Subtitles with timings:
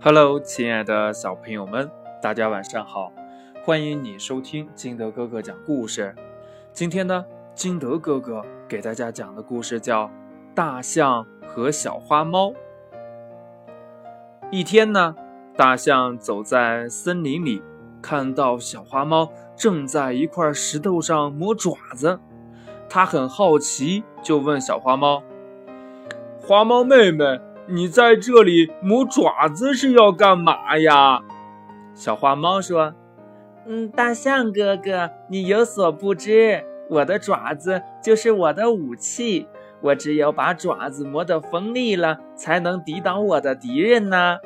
[0.00, 1.90] Hello，亲爱的小朋友们，
[2.22, 3.12] 大家晚上好！
[3.64, 6.14] 欢迎你收听金德哥哥讲故事。
[6.72, 10.04] 今天呢，金德哥哥给大家讲的故事叫
[10.54, 12.50] 《大象和小花猫》。
[14.52, 15.16] 一天呢，
[15.56, 17.60] 大象走在森林里，
[18.00, 22.20] 看到小花猫正在一块石头上磨爪子，
[22.88, 25.24] 他很好奇，就问小花猫
[26.40, 27.40] ：“花猫妹妹。”
[27.70, 31.20] 你在这里磨爪子是要干嘛呀？
[31.94, 32.94] 小花猫说
[33.68, 39.46] ：“嗯，大象哥哥，你有所不知，我的爪子就是我的武器。
[39.82, 44.38] 我只有把爪子磨得锋利了，才能抵挡我的敌人呢。”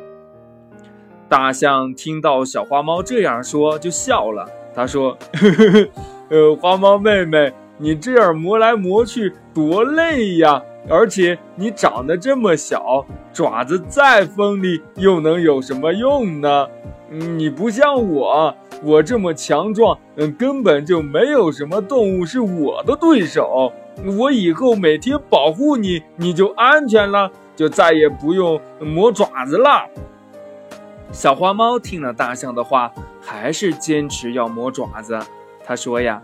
[1.31, 4.49] 大象听到小花猫这样说，就笑了。
[4.75, 5.89] 他说：“呵呵呵，
[6.29, 16.69] 呃，花猫妹妹，你这样磨来磨去多累呀！”而且你长得这么小，爪子再锋利又能有什么用呢？
[17.09, 23.73] 你不像我，我这么强壮，嗯，根本就没有什么动物是我的对手。
[24.19, 29.87] 我以后每天保护你，你就安全了，就再也不用磨爪子了。
[31.13, 35.19] 小花猫听了大象的话，还是坚持要磨爪子。
[35.63, 36.23] 他说呀：“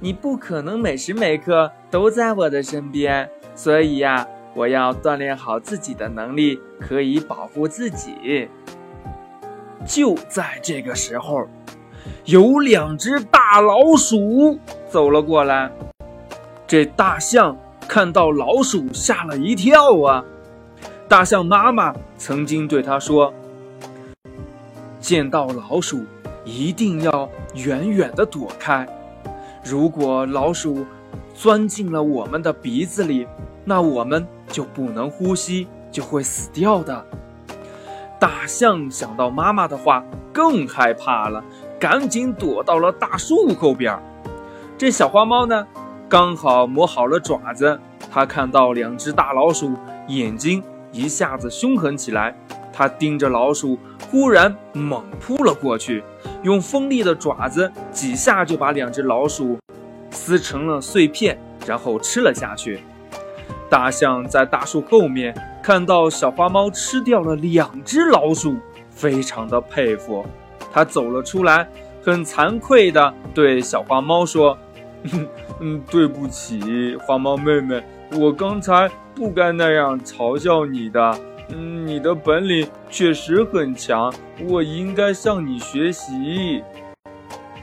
[0.00, 8.48] 你不可能每时每刻都在我的身边。”所以呀，我要锻炼好自己的能力，可以保护自己。
[9.86, 11.48] 就在这个时候，
[12.24, 15.70] 有两只大老鼠走了过来。
[16.66, 17.56] 这大象
[17.88, 20.24] 看到老鼠，吓了一跳啊！
[21.08, 23.32] 大象妈妈曾经对他说
[25.00, 26.04] ：“见到老鼠，
[26.44, 28.86] 一定要远远的躲开。
[29.68, 30.86] 如果老鼠
[31.34, 33.26] 钻进了我们的鼻子里，”
[33.66, 37.04] 那我们就不能呼吸，就会死掉的。
[38.18, 40.02] 大象想到妈妈的话，
[40.32, 41.44] 更害怕了，
[41.78, 43.94] 赶紧躲到了大树后边。
[44.78, 45.66] 这小花猫呢，
[46.08, 47.78] 刚好磨好了爪子，
[48.10, 49.74] 它看到两只大老鼠，
[50.06, 52.34] 眼睛一下子凶狠起来。
[52.78, 53.76] 它盯着老鼠，
[54.08, 56.04] 忽然猛扑了过去，
[56.44, 59.58] 用锋利的爪子几下就把两只老鼠
[60.12, 62.78] 撕成了碎片，然后吃了下去。
[63.68, 68.54] 大象在大树后面看到小花猫吃掉了两只老鼠，
[68.90, 70.24] 非常的佩服。
[70.72, 71.68] 他走了出来，
[72.00, 74.56] 很惭愧地对小花猫说
[75.58, 81.18] ：“嗯，对不起，花猫妹妹，我刚才不该那样嘲笑你的。
[81.48, 84.12] 嗯，你的本领确实很强，
[84.48, 86.62] 我应该向你学习。”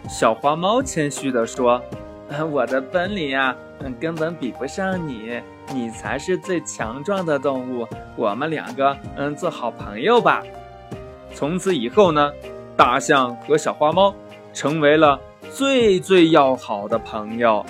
[0.10, 1.82] 小花猫谦虚地说
[2.52, 3.56] ：“我的本领啊，
[4.00, 5.42] 根本比不上你。”
[5.74, 10.44] 你才是最强壮的动物，我们两个，嗯，做好朋友吧。
[11.34, 12.32] 从此以后呢，
[12.78, 14.14] 大象和小花猫
[14.54, 15.20] 成为了
[15.52, 17.66] 最最要好的朋友。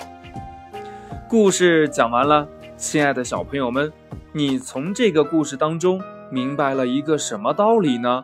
[1.26, 3.92] 故事讲完了，亲爱的小朋友们，
[4.32, 6.00] 你从这个故事当中
[6.30, 8.22] 明白了一个什么道理呢？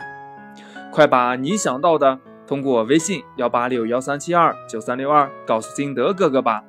[0.90, 6.62] 快把你想到的通过微信幺八六幺三七二九三六二告诉金德哥哥吧，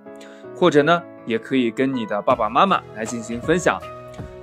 [0.56, 1.02] 或者呢？
[1.26, 3.80] 也可以跟你的爸爸妈妈来进行分享。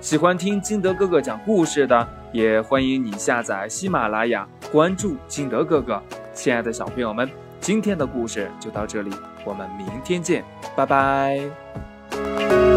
[0.00, 6.02] 喜欢听金德哥哥讲故事的，也欢迎你下载喜马拉雅，关注金德哥哥。
[6.32, 7.28] 亲爱的小朋友们，
[7.60, 9.10] 今天的故事就到这里，
[9.44, 10.42] 我们明天见，
[10.74, 12.69] 拜拜。